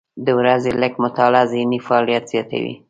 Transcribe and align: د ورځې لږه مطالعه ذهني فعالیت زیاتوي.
د 0.25 0.27
ورځې 0.39 0.71
لږه 0.81 1.01
مطالعه 1.03 1.49
ذهني 1.51 1.79
فعالیت 1.87 2.23
زیاتوي. 2.33 2.73